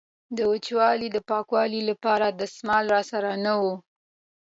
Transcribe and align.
د 0.37 0.39
وچولې 0.51 1.07
د 1.11 1.17
پاکولو 1.29 1.79
لپاره 1.89 2.25
دستمال 2.39 2.85
را 2.95 3.01
سره 3.11 3.29
نه 3.45 3.53
و. 3.61 3.63